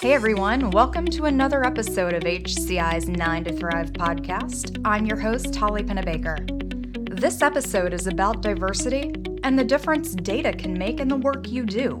Hey 0.00 0.12
everyone, 0.12 0.70
welcome 0.70 1.06
to 1.06 1.24
another 1.24 1.66
episode 1.66 2.14
of 2.14 2.22
HCI's 2.22 3.08
9 3.08 3.42
to 3.42 3.52
Thrive 3.52 3.92
podcast. 3.92 4.80
I'm 4.84 5.04
your 5.04 5.18
host, 5.18 5.56
Holly 5.56 5.82
Pennebaker. 5.82 7.20
This 7.20 7.42
episode 7.42 7.92
is 7.92 8.06
about 8.06 8.40
diversity 8.40 9.12
and 9.42 9.58
the 9.58 9.64
difference 9.64 10.14
data 10.14 10.52
can 10.52 10.78
make 10.78 11.00
in 11.00 11.08
the 11.08 11.16
work 11.16 11.48
you 11.48 11.66
do. 11.66 12.00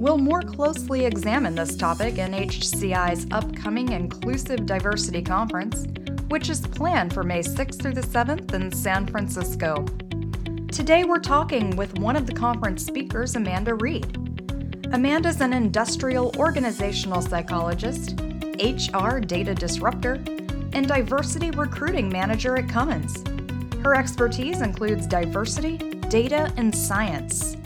We'll 0.00 0.18
more 0.18 0.42
closely 0.42 1.04
examine 1.04 1.54
this 1.54 1.76
topic 1.76 2.18
in 2.18 2.32
HCI's 2.32 3.28
upcoming 3.30 3.92
Inclusive 3.92 4.66
Diversity 4.66 5.22
Conference, 5.22 5.86
which 6.26 6.50
is 6.50 6.60
planned 6.60 7.14
for 7.14 7.22
May 7.22 7.42
6th 7.42 7.80
through 7.80 7.94
the 7.94 8.00
7th 8.00 8.52
in 8.52 8.72
San 8.72 9.06
Francisco. 9.06 9.84
Today 10.72 11.04
we're 11.04 11.20
talking 11.20 11.76
with 11.76 12.00
one 12.00 12.16
of 12.16 12.26
the 12.26 12.34
conference 12.34 12.84
speakers, 12.84 13.36
Amanda 13.36 13.76
Reid. 13.76 14.21
Amanda's 14.92 15.40
an 15.40 15.54
industrial 15.54 16.36
organizational 16.36 17.22
psychologist, 17.22 18.20
HR 18.60 19.20
data 19.20 19.54
disruptor, 19.54 20.22
and 20.74 20.86
diversity 20.86 21.50
recruiting 21.50 22.10
manager 22.10 22.58
at 22.58 22.68
Cummins. 22.68 23.24
Her 23.82 23.94
expertise 23.94 24.60
includes 24.60 25.06
diversity, 25.06 25.78
data, 26.10 26.52
and 26.58 26.76
science. 26.76 27.56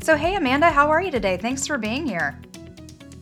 So, 0.00 0.16
hey, 0.16 0.34
Amanda, 0.34 0.70
how 0.70 0.88
are 0.90 1.00
you 1.00 1.12
today? 1.12 1.36
Thanks 1.36 1.68
for 1.68 1.78
being 1.78 2.04
here. 2.04 2.36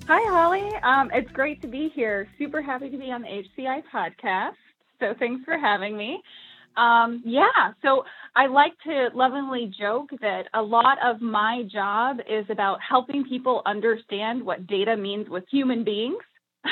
Hi, 0.08 0.30
Holly. 0.30 0.66
Um, 0.83 1.11
it's 1.12 1.30
great 1.33 1.61
to 1.61 1.69
be 1.69 1.91
here. 1.95 2.28
Super 2.38 2.62
happy 2.62 2.88
to 2.88 2.97
be 2.97 3.11
on 3.11 3.20
the 3.20 3.28
HCI 3.28 3.83
podcast. 3.92 4.56
So, 5.00 5.14
thanks 5.19 5.45
for 5.45 5.58
having 5.58 5.98
me. 5.98 6.22
Um, 6.77 7.23
yeah, 7.24 7.73
so 7.83 8.05
I 8.37 8.47
like 8.47 8.73
to 8.87 9.09
lovingly 9.15 9.73
joke 9.78 10.11
that 10.20 10.45
a 10.55 10.62
lot 10.62 10.98
of 11.05 11.20
my 11.20 11.65
job 11.70 12.19
is 12.28 12.47
about 12.48 12.78
helping 12.87 13.24
people 13.24 13.62
understand 13.66 14.42
what 14.45 14.66
data 14.66 14.97
means 14.97 15.28
with 15.28 15.45
human 15.51 15.84
beings. 15.84 16.23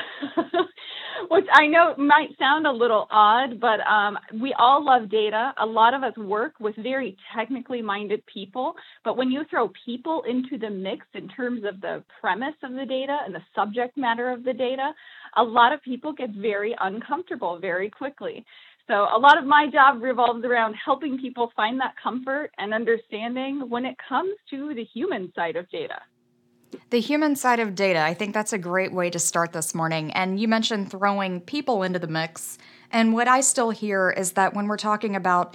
Which 1.30 1.46
I 1.52 1.66
know 1.66 1.94
might 1.98 2.28
sound 2.38 2.66
a 2.66 2.72
little 2.72 3.06
odd, 3.10 3.60
but 3.60 3.80
um, 3.80 4.16
we 4.40 4.54
all 4.58 4.84
love 4.84 5.10
data. 5.10 5.52
A 5.60 5.66
lot 5.66 5.92
of 5.92 6.02
us 6.02 6.16
work 6.16 6.54
with 6.60 6.76
very 6.76 7.16
technically 7.36 7.82
minded 7.82 8.22
people, 8.26 8.74
but 9.04 9.16
when 9.16 9.30
you 9.30 9.42
throw 9.50 9.70
people 9.84 10.22
into 10.28 10.58
the 10.58 10.70
mix 10.70 11.04
in 11.14 11.28
terms 11.28 11.64
of 11.64 11.80
the 11.80 12.04
premise 12.20 12.54
of 12.62 12.72
the 12.72 12.86
data 12.86 13.18
and 13.26 13.34
the 13.34 13.42
subject 13.54 13.96
matter 13.96 14.30
of 14.30 14.44
the 14.44 14.52
data, 14.52 14.92
a 15.36 15.42
lot 15.42 15.72
of 15.72 15.82
people 15.82 16.12
get 16.12 16.30
very 16.30 16.76
uncomfortable 16.80 17.58
very 17.58 17.90
quickly. 17.90 18.44
So 18.88 19.06
a 19.14 19.18
lot 19.18 19.36
of 19.36 19.44
my 19.44 19.68
job 19.70 20.02
revolves 20.02 20.44
around 20.46 20.74
helping 20.82 21.18
people 21.18 21.52
find 21.54 21.78
that 21.78 21.94
comfort 22.02 22.50
and 22.56 22.72
understanding 22.72 23.68
when 23.68 23.84
it 23.84 23.96
comes 24.08 24.34
to 24.48 24.74
the 24.74 24.84
human 24.84 25.30
side 25.36 25.56
of 25.56 25.68
data. 25.68 26.00
The 26.88 27.00
human 27.00 27.36
side 27.36 27.60
of 27.60 27.74
data, 27.74 28.00
I 28.00 28.14
think 28.14 28.32
that's 28.32 28.54
a 28.54 28.58
great 28.58 28.92
way 28.92 29.10
to 29.10 29.18
start 29.18 29.52
this 29.52 29.74
morning. 29.74 30.10
And 30.12 30.40
you 30.40 30.48
mentioned 30.48 30.90
throwing 30.90 31.42
people 31.42 31.82
into 31.82 31.98
the 31.98 32.06
mix. 32.06 32.56
And 32.90 33.12
what 33.12 33.28
I 33.28 33.42
still 33.42 33.70
hear 33.70 34.10
is 34.10 34.32
that 34.32 34.54
when 34.54 34.68
we're 34.68 34.78
talking 34.78 35.14
about 35.14 35.54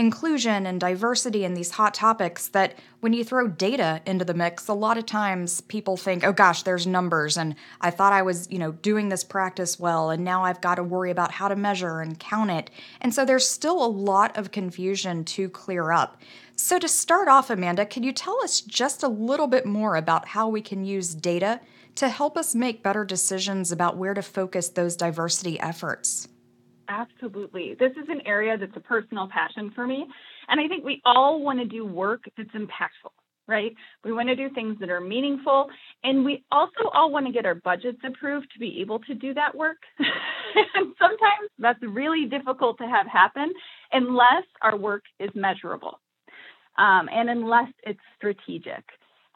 inclusion 0.00 0.66
and 0.66 0.80
diversity 0.80 1.44
and 1.44 1.54
these 1.54 1.72
hot 1.72 1.92
topics 1.92 2.48
that 2.48 2.74
when 3.00 3.12
you 3.12 3.22
throw 3.22 3.46
data 3.46 4.00
into 4.06 4.24
the 4.24 4.32
mix 4.32 4.66
a 4.66 4.72
lot 4.72 4.96
of 4.96 5.04
times 5.04 5.60
people 5.60 5.94
think 5.94 6.24
oh 6.24 6.32
gosh 6.32 6.62
there's 6.62 6.86
numbers 6.86 7.36
and 7.36 7.54
i 7.82 7.90
thought 7.90 8.10
i 8.10 8.22
was 8.22 8.50
you 8.50 8.58
know 8.58 8.72
doing 8.72 9.10
this 9.10 9.22
practice 9.22 9.78
well 9.78 10.08
and 10.08 10.24
now 10.24 10.42
i've 10.42 10.62
got 10.62 10.76
to 10.76 10.82
worry 10.82 11.10
about 11.10 11.30
how 11.30 11.48
to 11.48 11.54
measure 11.54 12.00
and 12.00 12.18
count 12.18 12.50
it. 12.50 12.70
And 13.02 13.14
so 13.14 13.26
there's 13.26 13.46
still 13.46 13.84
a 13.84 13.86
lot 13.86 14.36
of 14.38 14.52
confusion 14.52 15.22
to 15.26 15.50
clear 15.50 15.92
up. 15.92 16.20
So 16.56 16.78
to 16.78 16.88
start 16.88 17.28
off 17.28 17.50
amanda 17.50 17.84
can 17.84 18.02
you 18.02 18.12
tell 18.12 18.42
us 18.42 18.62
just 18.62 19.02
a 19.02 19.08
little 19.08 19.48
bit 19.48 19.66
more 19.66 19.96
about 19.96 20.28
how 20.28 20.48
we 20.48 20.62
can 20.62 20.82
use 20.82 21.14
data 21.14 21.60
to 21.96 22.08
help 22.08 22.38
us 22.38 22.54
make 22.54 22.82
better 22.82 23.04
decisions 23.04 23.70
about 23.70 23.98
where 23.98 24.14
to 24.14 24.22
focus 24.22 24.70
those 24.70 24.96
diversity 24.96 25.60
efforts 25.60 26.26
Absolutely. 26.90 27.76
This 27.80 27.92
is 27.92 28.08
an 28.10 28.22
area 28.26 28.58
that's 28.58 28.76
a 28.76 28.80
personal 28.80 29.28
passion 29.32 29.72
for 29.74 29.86
me. 29.86 30.06
And 30.48 30.60
I 30.60 30.68
think 30.68 30.84
we 30.84 31.02
all 31.06 31.42
want 31.42 31.60
to 31.60 31.66
do 31.66 31.86
work 31.86 32.24
that's 32.36 32.50
impactful, 32.50 33.12
right? 33.48 33.72
We 34.04 34.12
want 34.12 34.28
to 34.30 34.36
do 34.36 34.50
things 34.54 34.78
that 34.80 34.90
are 34.90 35.00
meaningful. 35.00 35.68
And 36.04 36.26
we 36.26 36.44
also 36.52 36.90
all 36.94 37.12
want 37.12 37.26
to 37.26 37.32
get 37.32 37.46
our 37.46 37.56
budgets 37.56 38.00
approved 38.04 38.48
to 38.54 38.60
be 38.60 38.80
able 38.82 39.00
to 39.00 39.14
do 39.14 39.34
that 39.34 39.56
work. 39.56 39.78
and 40.00 40.94
sometimes 41.00 41.50
that's 41.60 41.80
really 41.82 42.26
difficult 42.26 42.78
to 42.80 42.86
have 42.86 43.08
happen 43.08 43.52
unless 43.92 44.44
our 44.62 44.76
work 44.76 45.04
is 45.20 45.30
measurable 45.34 46.00
um, 46.78 47.08
and 47.12 47.30
unless 47.30 47.68
it's 47.84 48.00
strategic. 48.18 48.84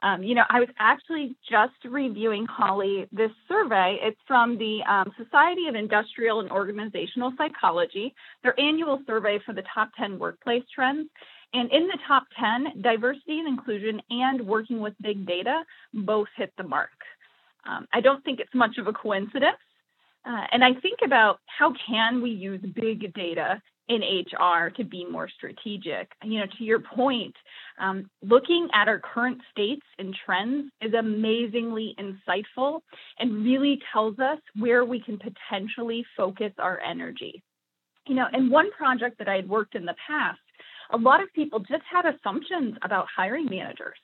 Um, 0.05 0.23
you 0.23 0.35
know, 0.35 0.45
I 0.51 0.61
was 0.61 0.69
actually 0.79 1.35
just 1.51 1.73
reviewing, 1.83 2.45
Holly, 2.45 3.07
this 3.11 3.31
survey. 3.49 3.97
It's 4.03 4.21
from 4.29 4.59
the 4.59 4.81
um, 4.87 5.11
Society 5.17 5.67
of 5.67 5.75
Industrial 5.75 6.41
and 6.41 6.51
Organizational 6.51 7.33
Psychology, 7.39 8.15
their 8.43 8.59
annual 8.61 9.01
survey 9.07 9.39
for 9.47 9.55
the 9.55 9.63
top 9.75 9.89
10 9.99 10.19
workplace 10.19 10.65
trends. 10.75 11.09
And 11.55 11.73
in 11.73 11.87
the 11.87 11.99
top 12.07 12.25
10, 12.39 12.83
diversity 12.83 13.39
and 13.39 13.49
inclusion 13.49 14.03
and 14.11 14.47
working 14.47 14.79
with 14.79 14.93
big 15.01 15.27
data 15.27 15.63
both 15.95 16.29
hit 16.37 16.53
the 16.59 16.65
mark. 16.65 16.91
Um, 17.67 17.87
I 17.95 18.03
don't 18.03 18.23
think 18.25 18.41
it's 18.41 18.55
much 18.55 18.77
of 18.77 18.87
a 18.87 18.93
coincidence. 18.93 19.57
Uh, 20.27 20.45
and 20.53 20.63
I 20.63 20.75
think 20.83 20.99
about 21.03 21.39
how 21.47 21.73
can 21.87 22.21
we 22.21 22.31
use 22.31 22.61
big 22.61 23.15
data 23.15 23.63
in 23.89 24.01
HR 24.01 24.71
to 24.71 24.85
be 24.85 25.05
more 25.05 25.29
strategic. 25.29 26.11
You 26.23 26.41
know, 26.41 26.47
to 26.59 26.65
your 26.65 26.81
point, 26.81 27.35
um, 27.79 28.09
looking 28.23 28.69
at 28.73 28.89
our 28.89 28.99
current 28.99 29.41
states 29.51 29.85
and 29.99 30.17
trends 30.25 30.71
is 30.81 30.95
amazingly 30.95 31.95
insightful 31.99 32.81
and 33.19 33.45
really 33.45 33.81
tells 33.93 34.19
us 34.19 34.39
where 34.59 34.85
we 34.85 35.01
can 35.01 35.19
potentially 35.19 36.05
focus 36.17 36.53
our 36.59 36.81
energy. 36.81 37.43
You 38.07 38.15
know, 38.15 38.27
in 38.33 38.51
one 38.51 38.71
project 38.73 39.19
that 39.19 39.29
I 39.29 39.37
had 39.37 39.49
worked 39.49 39.75
in 39.75 39.85
the 39.85 39.97
past, 40.07 40.39
a 40.93 40.97
lot 40.97 41.23
of 41.23 41.33
people 41.35 41.59
just 41.59 41.83
had 41.91 42.05
assumptions 42.07 42.77
about 42.83 43.07
hiring 43.15 43.47
managers 43.47 43.99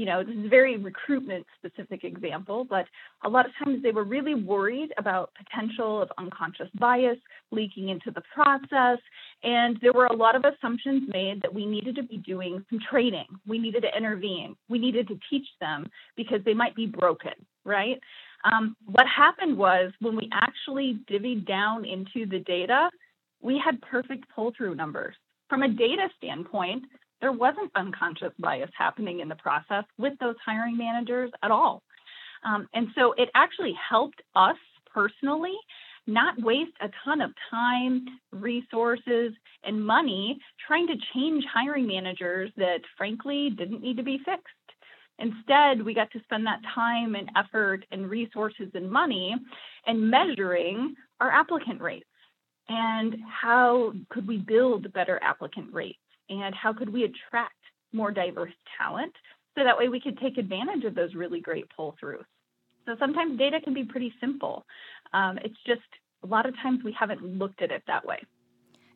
you 0.00 0.06
know, 0.06 0.24
this 0.24 0.34
is 0.34 0.46
a 0.46 0.48
very 0.48 0.78
recruitment 0.78 1.44
specific 1.58 2.04
example, 2.04 2.64
but 2.64 2.86
a 3.22 3.28
lot 3.28 3.44
of 3.44 3.52
times 3.62 3.82
they 3.82 3.90
were 3.90 4.02
really 4.02 4.34
worried 4.34 4.94
about 4.96 5.30
potential 5.36 6.00
of 6.00 6.10
unconscious 6.16 6.68
bias 6.78 7.18
leaking 7.50 7.90
into 7.90 8.10
the 8.10 8.22
process. 8.34 8.98
And 9.42 9.78
there 9.82 9.92
were 9.92 10.06
a 10.06 10.16
lot 10.16 10.36
of 10.36 10.44
assumptions 10.46 11.02
made 11.12 11.42
that 11.42 11.52
we 11.52 11.66
needed 11.66 11.96
to 11.96 12.02
be 12.02 12.16
doing 12.16 12.64
some 12.70 12.78
training. 12.90 13.26
We 13.46 13.58
needed 13.58 13.82
to 13.82 13.94
intervene. 13.94 14.56
We 14.70 14.78
needed 14.78 15.06
to 15.08 15.20
teach 15.28 15.46
them 15.60 15.86
because 16.16 16.40
they 16.46 16.54
might 16.54 16.74
be 16.74 16.86
broken, 16.86 17.34
right? 17.66 18.00
Um, 18.50 18.76
what 18.86 19.04
happened 19.06 19.58
was 19.58 19.92
when 20.00 20.16
we 20.16 20.30
actually 20.32 21.00
divvied 21.10 21.46
down 21.46 21.84
into 21.84 22.24
the 22.24 22.38
data, 22.38 22.88
we 23.42 23.60
had 23.62 23.82
perfect 23.82 24.24
pull 24.34 24.54
through 24.56 24.76
numbers. 24.76 25.14
From 25.50 25.62
a 25.62 25.68
data 25.68 26.08
standpoint, 26.16 26.84
there 27.20 27.32
wasn't 27.32 27.70
unconscious 27.74 28.32
bias 28.38 28.70
happening 28.76 29.20
in 29.20 29.28
the 29.28 29.36
process 29.36 29.84
with 29.98 30.14
those 30.20 30.36
hiring 30.44 30.76
managers 30.76 31.30
at 31.42 31.50
all. 31.50 31.82
Um, 32.44 32.68
and 32.74 32.88
so 32.94 33.12
it 33.18 33.28
actually 33.34 33.74
helped 33.88 34.22
us 34.34 34.56
personally 34.92 35.56
not 36.06 36.40
waste 36.42 36.72
a 36.80 36.88
ton 37.04 37.20
of 37.20 37.30
time, 37.50 38.04
resources, 38.32 39.32
and 39.64 39.84
money 39.84 40.38
trying 40.66 40.86
to 40.86 40.94
change 41.14 41.44
hiring 41.52 41.86
managers 41.86 42.50
that 42.56 42.80
frankly 42.96 43.50
didn't 43.50 43.82
need 43.82 43.96
to 43.98 44.02
be 44.02 44.18
fixed. 44.18 44.54
Instead, 45.18 45.82
we 45.84 45.92
got 45.92 46.10
to 46.12 46.20
spend 46.24 46.46
that 46.46 46.60
time 46.74 47.14
and 47.14 47.30
effort 47.36 47.84
and 47.92 48.08
resources 48.08 48.70
and 48.74 48.90
money 48.90 49.34
and 49.86 50.10
measuring 50.10 50.94
our 51.20 51.30
applicant 51.30 51.80
rates 51.80 52.06
and 52.70 53.16
how 53.28 53.92
could 54.08 54.26
we 54.26 54.38
build 54.38 54.90
better 54.94 55.20
applicant 55.22 55.72
rates 55.72 55.98
and 56.30 56.54
how 56.54 56.72
could 56.72 56.88
we 56.88 57.04
attract 57.04 57.54
more 57.92 58.10
diverse 58.10 58.52
talent 58.78 59.12
so 59.56 59.64
that 59.64 59.76
way 59.76 59.88
we 59.88 60.00
could 60.00 60.18
take 60.18 60.38
advantage 60.38 60.84
of 60.84 60.94
those 60.94 61.14
really 61.14 61.40
great 61.40 61.66
pull 61.76 61.96
throughs. 62.02 62.24
So 62.86 62.96
sometimes 62.98 63.38
data 63.38 63.60
can 63.62 63.74
be 63.74 63.84
pretty 63.84 64.14
simple. 64.20 64.64
Um, 65.12 65.38
it's 65.44 65.58
just 65.66 65.82
a 66.22 66.26
lot 66.26 66.46
of 66.46 66.54
times 66.56 66.80
we 66.84 66.94
haven't 66.98 67.22
looked 67.22 67.62
at 67.62 67.70
it 67.70 67.82
that 67.86 68.06
way. 68.06 68.20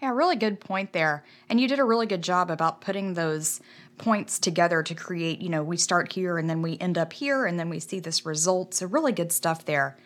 Yeah, 0.00 0.10
really 0.10 0.36
good 0.36 0.60
point 0.60 0.92
there. 0.92 1.24
And 1.48 1.60
you 1.60 1.68
did 1.68 1.78
a 1.78 1.84
really 1.84 2.06
good 2.06 2.22
job 2.22 2.50
about 2.50 2.80
putting 2.80 3.14
those 3.14 3.60
points 3.96 4.38
together 4.38 4.82
to 4.82 4.94
create, 4.94 5.40
you 5.40 5.48
know, 5.48 5.62
we 5.62 5.76
start 5.76 6.12
here 6.12 6.36
and 6.36 6.48
then 6.50 6.62
we 6.62 6.76
end 6.78 6.98
up 6.98 7.12
here 7.12 7.46
and 7.46 7.58
then 7.58 7.68
we 7.68 7.80
see 7.80 8.00
this 8.00 8.26
result. 8.26 8.74
So, 8.74 8.86
really 8.86 9.12
good 9.12 9.32
stuff 9.32 9.64
there. 9.64 9.96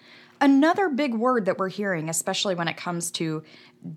Another 0.40 0.88
big 0.88 1.14
word 1.14 1.46
that 1.46 1.58
we're 1.58 1.68
hearing, 1.68 2.08
especially 2.08 2.54
when 2.54 2.68
it 2.68 2.76
comes 2.76 3.10
to 3.12 3.42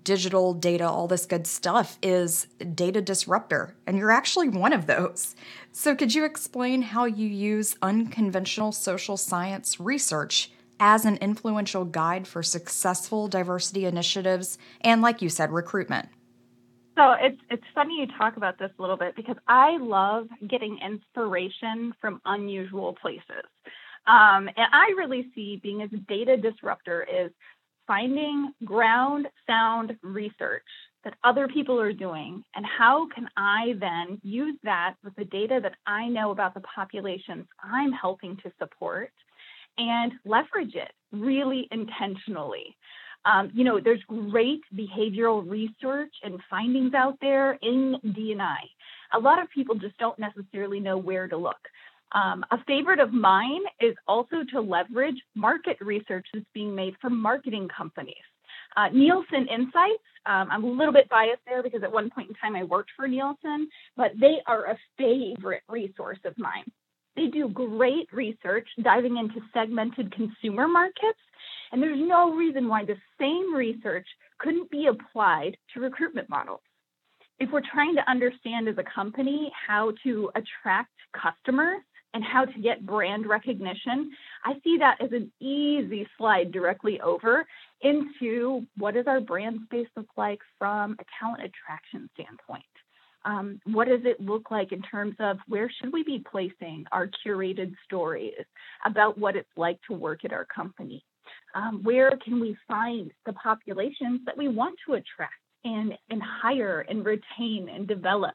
digital 0.02 0.54
data, 0.54 0.88
all 0.88 1.06
this 1.06 1.26
good 1.26 1.46
stuff, 1.46 1.98
is 2.02 2.46
data 2.74 3.00
disruptor. 3.00 3.76
And 3.86 3.96
you're 3.96 4.10
actually 4.10 4.48
one 4.48 4.72
of 4.72 4.86
those. 4.86 5.36
So, 5.70 5.94
could 5.94 6.14
you 6.14 6.24
explain 6.24 6.82
how 6.82 7.04
you 7.04 7.28
use 7.28 7.76
unconventional 7.80 8.72
social 8.72 9.16
science 9.16 9.78
research 9.78 10.50
as 10.80 11.04
an 11.04 11.16
influential 11.18 11.84
guide 11.84 12.26
for 12.26 12.42
successful 12.42 13.28
diversity 13.28 13.84
initiatives 13.84 14.58
and, 14.80 15.00
like 15.00 15.22
you 15.22 15.28
said, 15.28 15.52
recruitment? 15.52 16.08
So 16.96 17.12
it's 17.12 17.40
it's 17.50 17.64
funny 17.74 18.00
you 18.00 18.06
talk 18.18 18.36
about 18.36 18.58
this 18.58 18.70
a 18.78 18.82
little 18.82 18.98
bit 18.98 19.16
because 19.16 19.36
I 19.48 19.78
love 19.78 20.28
getting 20.46 20.78
inspiration 20.84 21.94
from 22.00 22.20
unusual 22.26 22.94
places. 23.00 23.46
Um, 24.06 24.48
and 24.48 24.66
I 24.72 24.92
really 24.96 25.30
see 25.34 25.60
being 25.62 25.82
as 25.82 25.92
a 25.92 25.98
data 25.98 26.36
disruptor 26.36 27.06
is 27.12 27.30
finding 27.86 28.52
ground 28.64 29.28
sound 29.46 29.96
research 30.02 30.62
that 31.04 31.14
other 31.24 31.48
people 31.48 31.80
are 31.80 31.92
doing 31.92 32.44
and 32.54 32.64
how 32.64 33.08
can 33.14 33.28
I 33.36 33.74
then 33.80 34.20
use 34.22 34.56
that 34.62 34.94
with 35.02 35.14
the 35.16 35.24
data 35.24 35.58
that 35.62 35.74
I 35.86 36.08
know 36.08 36.30
about 36.30 36.54
the 36.54 36.60
populations 36.60 37.46
I'm 37.62 37.92
helping 37.92 38.36
to 38.38 38.52
support 38.60 39.12
and 39.78 40.12
leverage 40.24 40.74
it 40.74 40.92
really 41.12 41.68
intentionally. 41.70 42.76
Um, 43.24 43.50
you 43.54 43.64
know, 43.64 43.80
there's 43.80 44.02
great 44.06 44.62
behavioral 44.74 45.48
research 45.48 46.12
and 46.22 46.40
findings 46.50 46.94
out 46.94 47.16
there 47.20 47.52
in 47.62 47.96
D&I. 48.14 48.58
A 49.14 49.18
lot 49.18 49.40
of 49.40 49.48
people 49.50 49.76
just 49.76 49.96
don't 49.98 50.18
necessarily 50.18 50.80
know 50.80 50.96
where 50.96 51.28
to 51.28 51.36
look. 51.36 51.68
Um, 52.14 52.44
a 52.50 52.58
favorite 52.66 53.00
of 53.00 53.12
mine 53.12 53.62
is 53.80 53.94
also 54.06 54.44
to 54.52 54.60
leverage 54.60 55.16
market 55.34 55.78
research 55.80 56.26
that's 56.32 56.44
being 56.52 56.74
made 56.74 56.94
from 57.00 57.20
marketing 57.20 57.68
companies. 57.74 58.16
Uh, 58.76 58.88
Nielsen 58.88 59.48
Insights, 59.48 60.02
um, 60.26 60.48
I'm 60.50 60.64
a 60.64 60.70
little 60.70 60.92
bit 60.92 61.08
biased 61.08 61.42
there 61.46 61.62
because 61.62 61.82
at 61.82 61.92
one 61.92 62.10
point 62.10 62.28
in 62.28 62.34
time 62.36 62.56
I 62.56 62.64
worked 62.64 62.90
for 62.96 63.08
Nielsen, 63.08 63.68
but 63.96 64.12
they 64.18 64.38
are 64.46 64.66
a 64.66 64.78
favorite 64.98 65.62
resource 65.68 66.18
of 66.24 66.36
mine. 66.38 66.64
They 67.16 67.26
do 67.26 67.48
great 67.48 68.08
research 68.12 68.68
diving 68.82 69.18
into 69.18 69.40
segmented 69.52 70.14
consumer 70.14 70.66
markets, 70.66 71.20
and 71.70 71.82
there's 71.82 72.00
no 72.00 72.34
reason 72.34 72.68
why 72.68 72.84
the 72.84 72.96
same 73.20 73.54
research 73.54 74.06
couldn't 74.38 74.70
be 74.70 74.86
applied 74.86 75.56
to 75.72 75.80
recruitment 75.80 76.28
models. 76.30 76.60
If 77.38 77.50
we're 77.50 77.62
trying 77.72 77.94
to 77.96 78.10
understand 78.10 78.68
as 78.68 78.78
a 78.78 78.94
company 78.94 79.50
how 79.66 79.92
to 80.04 80.30
attract 80.34 80.92
customers, 81.12 81.80
and 82.14 82.22
how 82.24 82.44
to 82.44 82.60
get 82.60 82.86
brand 82.86 83.26
recognition, 83.26 84.10
I 84.44 84.54
see 84.62 84.76
that 84.78 85.00
as 85.00 85.12
an 85.12 85.32
easy 85.40 86.06
slide 86.18 86.52
directly 86.52 87.00
over 87.00 87.46
into 87.80 88.66
what 88.76 88.94
does 88.94 89.06
our 89.06 89.20
brand 89.20 89.60
space 89.64 89.88
look 89.96 90.08
like 90.16 90.40
from 90.58 90.96
a 91.00 91.04
talent 91.18 91.42
attraction 91.42 92.08
standpoint. 92.14 92.64
Um, 93.24 93.60
what 93.66 93.88
does 93.88 94.00
it 94.04 94.20
look 94.20 94.50
like 94.50 94.72
in 94.72 94.82
terms 94.82 95.14
of 95.20 95.38
where 95.46 95.70
should 95.70 95.92
we 95.92 96.02
be 96.02 96.24
placing 96.30 96.84
our 96.90 97.08
curated 97.24 97.72
stories 97.84 98.34
about 98.84 99.16
what 99.16 99.36
it's 99.36 99.48
like 99.56 99.78
to 99.88 99.96
work 99.96 100.24
at 100.24 100.32
our 100.32 100.44
company? 100.44 101.04
Um, 101.54 101.82
where 101.82 102.10
can 102.24 102.40
we 102.40 102.56
find 102.66 103.12
the 103.26 103.32
populations 103.34 104.20
that 104.26 104.36
we 104.36 104.48
want 104.48 104.76
to 104.86 104.94
attract 104.94 105.34
and, 105.64 105.92
and 106.10 106.20
hire 106.22 106.80
and 106.88 107.04
retain 107.04 107.68
and 107.68 107.86
develop? 107.86 108.34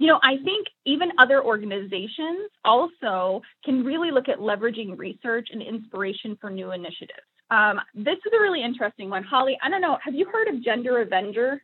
You 0.00 0.06
know, 0.06 0.18
I 0.22 0.42
think 0.42 0.66
even 0.86 1.10
other 1.18 1.44
organizations 1.44 2.48
also 2.64 3.42
can 3.66 3.84
really 3.84 4.10
look 4.10 4.30
at 4.30 4.38
leveraging 4.38 4.96
research 4.96 5.48
and 5.52 5.60
inspiration 5.60 6.38
for 6.40 6.48
new 6.48 6.72
initiatives. 6.72 7.20
Um, 7.50 7.78
this 7.94 8.16
is 8.16 8.32
a 8.34 8.40
really 8.40 8.64
interesting 8.64 9.10
one. 9.10 9.22
Holly, 9.22 9.58
I 9.62 9.68
don't 9.68 9.82
know, 9.82 9.98
have 10.02 10.14
you 10.14 10.24
heard 10.24 10.48
of 10.48 10.64
Gender 10.64 11.02
Avenger? 11.02 11.62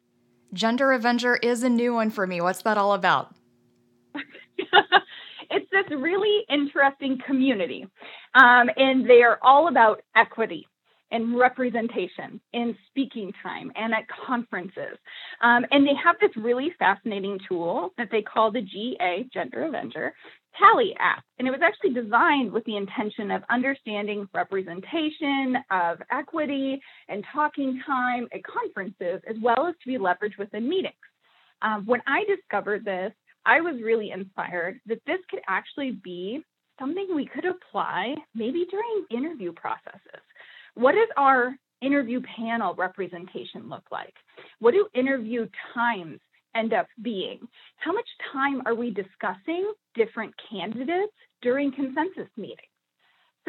Gender 0.52 0.92
Avenger 0.92 1.36
is 1.36 1.62
a 1.62 1.70
new 1.70 1.94
one 1.94 2.10
for 2.10 2.26
me. 2.26 2.42
What's 2.42 2.60
that 2.62 2.76
all 2.76 2.92
about? 2.92 3.34
it's 4.58 5.70
this 5.72 5.98
really 5.98 6.44
interesting 6.50 7.18
community, 7.26 7.86
um, 8.34 8.68
and 8.76 9.08
they 9.08 9.22
are 9.22 9.38
all 9.40 9.68
about 9.68 10.02
equity 10.14 10.68
and 11.10 11.38
representation 11.38 12.40
in 12.52 12.76
speaking 12.88 13.32
time 13.42 13.70
and 13.76 13.94
at 13.94 14.04
conferences. 14.26 14.98
Um, 15.40 15.64
and 15.70 15.86
they 15.86 15.94
have 16.02 16.16
this 16.20 16.36
really 16.36 16.72
fascinating 16.78 17.38
tool 17.48 17.90
that 17.98 18.08
they 18.10 18.22
call 18.22 18.50
the 18.50 18.62
GA 18.62 19.26
Gender 19.32 19.64
Avenger 19.64 20.14
Tally 20.58 20.94
app. 20.98 21.22
And 21.38 21.46
it 21.46 21.50
was 21.50 21.60
actually 21.62 21.92
designed 21.92 22.50
with 22.50 22.64
the 22.64 22.76
intention 22.76 23.30
of 23.30 23.42
understanding 23.50 24.26
representation, 24.32 25.56
of 25.70 25.98
equity, 26.10 26.80
and 27.08 27.24
talking 27.32 27.80
time 27.86 28.26
at 28.32 28.40
conferences, 28.42 29.20
as 29.28 29.36
well 29.42 29.66
as 29.66 29.74
to 29.82 29.86
be 29.86 29.98
leveraged 29.98 30.38
within 30.38 30.68
meetings. 30.68 30.94
Um, 31.62 31.84
when 31.84 32.00
I 32.06 32.24
discovered 32.24 32.84
this, 32.84 33.12
I 33.44 33.60
was 33.60 33.76
really 33.82 34.10
inspired 34.10 34.80
that 34.86 35.00
this 35.06 35.18
could 35.30 35.40
actually 35.46 35.92
be 35.92 36.42
something 36.78 37.06
we 37.14 37.26
could 37.26 37.44
apply 37.44 38.14
maybe 38.34 38.66
during 38.70 39.06
interview 39.10 39.52
processes. 39.52 40.20
What 40.76 40.92
does 40.92 41.08
our 41.16 41.56
interview 41.80 42.20
panel 42.36 42.74
representation 42.74 43.70
look 43.70 43.84
like? 43.90 44.12
What 44.58 44.72
do 44.72 44.86
interview 44.94 45.48
times 45.72 46.20
end 46.54 46.74
up 46.74 46.86
being? 47.00 47.40
How 47.76 47.94
much 47.94 48.04
time 48.30 48.60
are 48.66 48.74
we 48.74 48.90
discussing 48.90 49.72
different 49.94 50.34
candidates 50.50 51.14
during 51.40 51.72
consensus 51.72 52.28
meetings? 52.36 52.68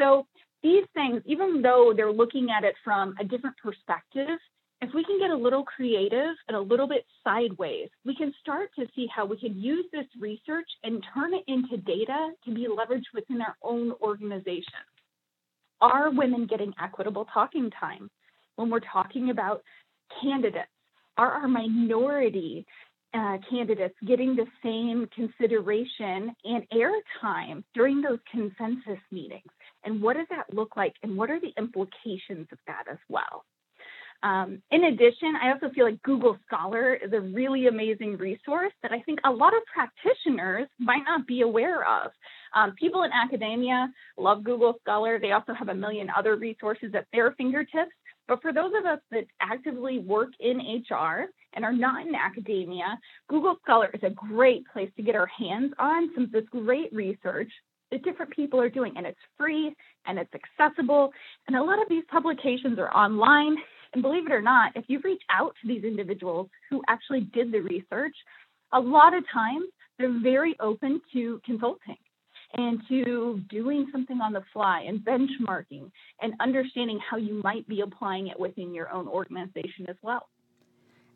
So 0.00 0.26
these 0.62 0.84
things, 0.94 1.20
even 1.26 1.60
though 1.60 1.92
they're 1.94 2.10
looking 2.10 2.48
at 2.50 2.64
it 2.64 2.74
from 2.82 3.14
a 3.20 3.24
different 3.24 3.56
perspective, 3.62 4.38
if 4.80 4.94
we 4.94 5.04
can 5.04 5.18
get 5.18 5.28
a 5.28 5.36
little 5.36 5.64
creative 5.64 6.34
and 6.48 6.56
a 6.56 6.60
little 6.60 6.88
bit 6.88 7.04
sideways, 7.22 7.90
we 8.06 8.16
can 8.16 8.32
start 8.40 8.70
to 8.78 8.86
see 8.96 9.06
how 9.14 9.26
we 9.26 9.38
can 9.38 9.54
use 9.54 9.84
this 9.92 10.06
research 10.18 10.68
and 10.82 11.04
turn 11.12 11.34
it 11.34 11.44
into 11.46 11.76
data 11.76 12.30
to 12.46 12.54
be 12.54 12.66
leveraged 12.68 13.12
within 13.12 13.42
our 13.42 13.56
own 13.62 13.92
organization. 14.00 14.80
Are 15.80 16.10
women 16.10 16.46
getting 16.46 16.72
equitable 16.82 17.26
talking 17.32 17.70
time 17.70 18.10
when 18.56 18.70
we're 18.70 18.80
talking 18.80 19.30
about 19.30 19.62
candidates? 20.22 20.68
Are 21.16 21.32
our 21.32 21.48
minority 21.48 22.66
uh, 23.14 23.38
candidates 23.50 23.94
getting 24.06 24.36
the 24.36 24.46
same 24.62 25.08
consideration 25.14 26.34
and 26.44 26.64
airtime 26.72 27.62
during 27.74 28.00
those 28.00 28.18
consensus 28.30 29.02
meetings? 29.10 29.50
And 29.84 30.02
what 30.02 30.16
does 30.16 30.26
that 30.30 30.52
look 30.52 30.76
like? 30.76 30.94
And 31.02 31.16
what 31.16 31.30
are 31.30 31.40
the 31.40 31.52
implications 31.56 32.48
of 32.52 32.58
that 32.66 32.84
as 32.90 32.98
well? 33.08 33.44
Um, 34.22 34.60
in 34.72 34.84
addition, 34.84 35.34
I 35.40 35.52
also 35.52 35.72
feel 35.72 35.84
like 35.84 36.02
Google 36.02 36.36
Scholar 36.46 36.94
is 36.94 37.12
a 37.12 37.20
really 37.20 37.68
amazing 37.68 38.16
resource 38.16 38.72
that 38.82 38.92
I 38.92 39.00
think 39.02 39.20
a 39.24 39.30
lot 39.30 39.54
of 39.54 39.62
practitioners 39.72 40.66
might 40.78 41.04
not 41.04 41.26
be 41.26 41.42
aware 41.42 41.86
of. 41.86 42.10
Um, 42.54 42.74
people 42.78 43.02
in 43.02 43.10
academia 43.12 43.92
love 44.16 44.44
Google 44.44 44.74
Scholar. 44.80 45.18
They 45.18 45.32
also 45.32 45.54
have 45.54 45.68
a 45.68 45.74
million 45.74 46.08
other 46.16 46.36
resources 46.36 46.94
at 46.94 47.06
their 47.12 47.32
fingertips. 47.32 47.92
But 48.26 48.42
for 48.42 48.52
those 48.52 48.72
of 48.78 48.84
us 48.84 48.98
that 49.10 49.24
actively 49.40 50.00
work 50.00 50.30
in 50.38 50.82
HR 50.90 51.30
and 51.54 51.64
are 51.64 51.72
not 51.72 52.06
in 52.06 52.14
academia, 52.14 52.98
Google 53.28 53.56
Scholar 53.62 53.90
is 53.94 54.02
a 54.02 54.10
great 54.10 54.64
place 54.72 54.90
to 54.96 55.02
get 55.02 55.16
our 55.16 55.26
hands 55.26 55.72
on 55.78 56.10
some 56.14 56.24
of 56.24 56.32
this 56.32 56.44
great 56.50 56.92
research 56.92 57.50
that 57.90 58.04
different 58.04 58.30
people 58.32 58.60
are 58.60 58.68
doing. 58.68 58.92
And 58.96 59.06
it's 59.06 59.18
free 59.38 59.74
and 60.06 60.18
it's 60.18 60.32
accessible. 60.34 61.10
And 61.46 61.56
a 61.56 61.62
lot 61.62 61.80
of 61.80 61.88
these 61.88 62.04
publications 62.10 62.78
are 62.78 62.94
online 62.94 63.56
and 63.94 64.02
believe 64.02 64.26
it 64.26 64.32
or 64.32 64.42
not, 64.42 64.72
if 64.76 64.84
you 64.88 65.00
reach 65.02 65.22
out 65.30 65.54
to 65.60 65.68
these 65.68 65.84
individuals 65.84 66.48
who 66.70 66.82
actually 66.88 67.20
did 67.32 67.52
the 67.52 67.60
research, 67.60 68.14
a 68.72 68.80
lot 68.80 69.14
of 69.14 69.24
times 69.32 69.64
they're 69.98 70.20
very 70.20 70.54
open 70.60 71.00
to 71.12 71.40
consulting 71.44 71.96
and 72.54 72.80
to 72.88 73.40
doing 73.48 73.86
something 73.92 74.20
on 74.20 74.32
the 74.32 74.42
fly 74.52 74.84
and 74.86 75.00
benchmarking 75.00 75.90
and 76.22 76.32
understanding 76.40 76.98
how 76.98 77.16
you 77.16 77.40
might 77.42 77.66
be 77.68 77.80
applying 77.80 78.28
it 78.28 78.38
within 78.38 78.74
your 78.74 78.90
own 78.92 79.06
organization 79.06 79.86
as 79.88 79.96
well. 80.02 80.28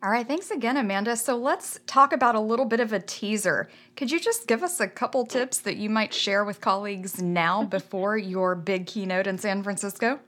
All 0.03 0.09
right, 0.09 0.27
thanks 0.27 0.51
again, 0.51 0.75
Amanda. 0.75 1.15
So 1.15 1.37
let's 1.37 1.79
talk 1.87 2.11
about 2.11 2.35
a 2.35 2.39
little 2.39 2.65
bit 2.65 2.81
of 2.81 2.91
a 2.91 2.99
teaser. 2.99 3.69
Could 3.95 4.11
you 4.11 4.19
just 4.19 4.47
give 4.47 4.61
us 4.61 4.81
a 4.81 4.87
couple 4.87 5.25
tips 5.25 5.59
that 5.59 5.77
you 5.77 5.89
might 5.89 6.13
share 6.13 6.43
with 6.43 6.59
colleagues 6.59 7.21
now 7.21 7.63
before 7.77 8.17
your 8.17 8.53
big 8.53 8.85
keynote 8.85 9.27
in 9.27 9.37
San 9.37 9.63
Francisco? 9.63 10.19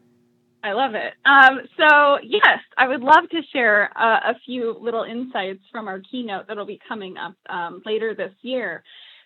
I 0.64 0.72
love 0.72 0.96
it. 0.96 1.14
Um, 1.26 1.60
so, 1.78 2.18
yes, 2.24 2.60
I 2.78 2.88
would 2.88 3.02
love 3.02 3.30
to 3.32 3.42
share 3.54 3.92
uh, 3.96 4.32
a 4.32 4.40
few 4.46 4.76
little 4.82 5.04
insights 5.04 5.60
from 5.72 5.90
our 5.90 6.02
keynote 6.10 6.48
that'll 6.48 6.66
be 6.66 6.80
coming 6.88 7.18
up 7.18 7.36
um, 7.50 7.84
later 7.86 8.16
this 8.16 8.34
year. 8.42 8.82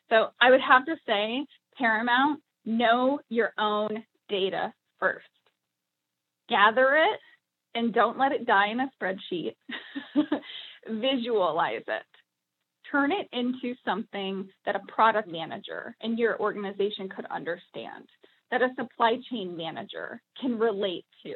So, 0.10 0.30
I 0.42 0.50
would 0.50 0.62
have 0.62 0.86
to 0.88 0.96
say, 1.06 1.46
paramount, 1.80 2.42
know 2.66 3.20
your 3.30 3.54
own 3.58 4.04
data 4.28 4.74
first. 5.00 5.26
Gather 6.50 6.96
it 6.96 7.20
and 7.76 7.94
don't 7.94 8.18
let 8.18 8.32
it 8.32 8.46
die 8.46 8.68
in 8.68 8.80
a 8.80 8.92
spreadsheet. 9.02 9.56
Visualize 10.88 11.84
it. 11.88 12.04
Turn 12.92 13.12
it 13.12 13.28
into 13.32 13.76
something 13.86 14.50
that 14.66 14.76
a 14.76 14.92
product 14.92 15.30
manager 15.30 15.96
in 16.02 16.18
your 16.18 16.40
organization 16.40 17.08
could 17.08 17.26
understand 17.30 18.08
that 18.52 18.62
a 18.62 18.74
supply 18.76 19.18
chain 19.30 19.56
manager 19.56 20.22
can 20.42 20.58
relate 20.58 21.06
to, 21.24 21.36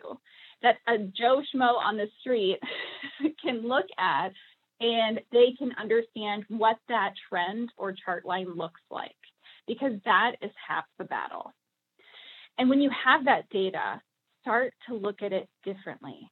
that 0.62 0.78
a 0.88 0.98
Joe 0.98 1.42
Schmo 1.54 1.76
on 1.76 1.98
the 1.98 2.08
street 2.20 2.60
can 3.44 3.68
look 3.68 3.86
at 4.00 4.32
and 4.80 5.20
they 5.32 5.54
can 5.58 5.72
understand 5.80 6.44
what 6.48 6.78
that 6.90 7.14
trend 7.30 7.72
or 7.78 7.94
chart 7.94 8.26
line 8.26 8.56
looks 8.56 8.82
like, 8.90 9.16
because 9.68 9.94
that 10.06 10.34
is 10.42 10.52
half 10.68 10.86
the 10.98 11.06
battle. 11.06 11.52
And 12.58 12.70
when 12.70 12.82
you 12.82 12.92
have 13.06 13.26
that 13.26 13.50
data, 13.50 14.02
start 14.42 14.74
to 14.88 14.96
look 14.96 15.22
at 15.22 15.34
it 15.34 15.48
differently. 15.64 16.30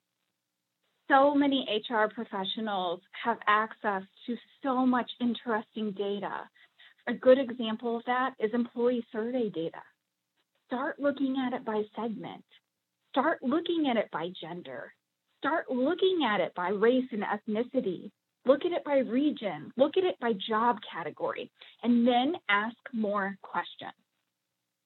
So 1.10 1.34
many 1.36 1.84
HR 1.90 2.06
professionals 2.14 3.02
have 3.24 3.38
access 3.48 4.04
to 4.28 4.36
so 4.64 4.86
much 4.86 5.10
interesting 5.20 5.92
data. 5.92 6.50
A 7.08 7.14
good 7.14 7.38
example 7.40 7.98
of 7.98 8.04
that 8.06 8.34
is 8.40 8.52
employee 8.54 9.06
survey 9.12 9.50
data 9.50 9.82
start 10.72 10.98
looking 11.00 11.36
at 11.38 11.52
it 11.54 11.66
by 11.66 11.84
segment. 11.98 12.46
Start 13.10 13.40
looking 13.44 13.88
at 13.90 13.98
it 13.98 14.10
by 14.12 14.30
gender. 14.40 14.94
Start 15.40 15.70
looking 15.70 16.20
at 16.26 16.40
it 16.40 16.54
by 16.56 16.70
race 16.70 17.10
and 17.12 17.24
ethnicity. 17.24 18.10
Look 18.46 18.66
at 18.66 18.72
it 18.72 18.84
by 18.84 19.00
region. 19.00 19.72
Look 19.78 19.98
at 19.98 20.04
it 20.04 20.20
by 20.20 20.34
job 20.50 20.78
category. 20.92 21.52
And 21.84 22.08
then 22.08 22.34
ask 22.50 22.76
more 22.94 23.38
questions. 23.42 23.92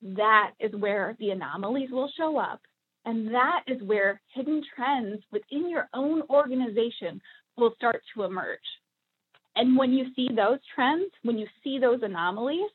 That 0.02 0.52
is 0.60 0.74
where 0.76 1.16
the 1.20 1.30
anomalies 1.30 1.90
will 1.92 2.12
show 2.18 2.38
up. 2.38 2.62
And 3.06 3.34
that 3.34 3.62
is 3.68 3.82
where 3.84 4.20
hidden 4.34 4.62
trends 4.76 5.24
within 5.32 5.70
your 5.70 5.88
own 5.94 6.24
organization 6.30 7.22
will 7.58 7.74
start 7.76 8.02
to 8.14 8.24
emerge. 8.24 8.60
And 9.56 9.78
when 9.78 9.94
you 9.94 10.08
see 10.16 10.28
those 10.36 10.60
trends, 10.74 11.12
when 11.24 11.38
you 11.38 11.48
see 11.64 11.80
those 11.80 12.00
anomalies, 12.04 12.72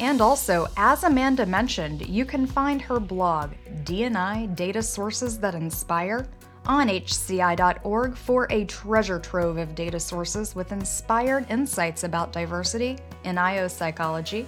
And 0.00 0.22
also, 0.22 0.68
as 0.76 1.04
Amanda 1.04 1.44
mentioned, 1.44 2.06
you 2.06 2.24
can 2.24 2.46
find 2.46 2.80
her 2.82 3.00
blog, 3.00 3.52
D&I 3.84 4.46
Data 4.54 4.82
Sources 4.82 5.38
That 5.38 5.54
Inspire, 5.54 6.26
on 6.66 6.88
hci.org 6.88 8.16
for 8.16 8.46
a 8.50 8.64
treasure 8.64 9.18
trove 9.18 9.58
of 9.58 9.74
data 9.74 10.00
sources 10.00 10.54
with 10.54 10.72
inspired 10.72 11.50
insights 11.50 12.04
about 12.04 12.32
diversity 12.32 12.98
in 13.24 13.38
IO 13.38 13.68
psychology, 13.68 14.46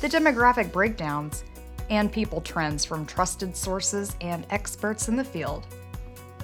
the 0.00 0.08
demographic 0.08 0.72
breakdowns, 0.72 1.44
and 1.90 2.12
people 2.12 2.40
trends 2.40 2.84
from 2.84 3.06
trusted 3.06 3.56
sources 3.56 4.16
and 4.20 4.46
experts 4.50 5.08
in 5.08 5.16
the 5.16 5.24
field. 5.24 5.66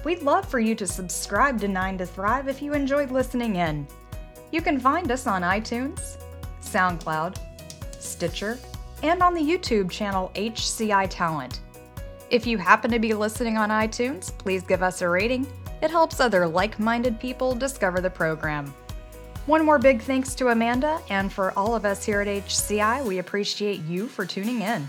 We'd 0.03 0.23
love 0.23 0.47
for 0.47 0.59
you 0.59 0.73
to 0.75 0.87
subscribe 0.87 1.59
to 1.61 1.67
9 1.67 1.99
to 1.99 2.05
Thrive 2.05 2.47
if 2.47 2.61
you 2.61 2.73
enjoyed 2.73 3.11
listening 3.11 3.57
in. 3.57 3.87
You 4.51 4.61
can 4.61 4.79
find 4.79 5.11
us 5.11 5.27
on 5.27 5.43
iTunes, 5.43 6.17
SoundCloud, 6.61 7.37
Stitcher, 7.99 8.57
and 9.03 9.21
on 9.21 9.33
the 9.33 9.41
YouTube 9.41 9.89
channel 9.89 10.31
HCI 10.35 11.07
Talent. 11.09 11.61
If 12.31 12.47
you 12.47 12.57
happen 12.57 12.89
to 12.91 12.99
be 12.99 13.13
listening 13.13 13.57
on 13.57 13.67
iTunes, 13.67 14.35
please 14.37 14.63
give 14.63 14.81
us 14.81 15.01
a 15.01 15.09
rating. 15.09 15.45
It 15.81 15.91
helps 15.91 16.21
other 16.21 16.47
like 16.47 16.79
minded 16.79 17.19
people 17.19 17.53
discover 17.53 17.99
the 17.99 18.09
program. 18.09 18.73
One 19.47 19.65
more 19.65 19.77
big 19.77 20.01
thanks 20.01 20.33
to 20.35 20.47
Amanda, 20.47 21.01
and 21.09 21.29
for 21.33 21.51
all 21.59 21.75
of 21.75 21.83
us 21.83 22.05
here 22.05 22.21
at 22.21 22.27
HCI, 22.27 23.03
we 23.03 23.17
appreciate 23.17 23.81
you 23.81 24.07
for 24.07 24.25
tuning 24.25 24.61
in. 24.61 24.87